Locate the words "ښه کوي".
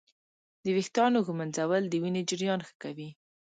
2.67-3.09